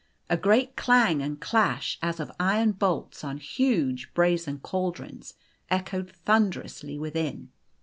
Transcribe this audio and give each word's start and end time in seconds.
A 0.31 0.35
great 0.35 0.75
clang 0.75 1.21
and 1.21 1.39
clash, 1.39 1.99
as 2.01 2.19
of 2.19 2.31
iron 2.39 2.71
bolts 2.71 3.23
on 3.23 3.37
huge 3.37 4.11
brazen 4.15 4.59
cal 4.61 4.89
drons, 4.91 5.35
echoed 5.69 6.09
thunderously 6.09 6.97
within. 6.97 7.51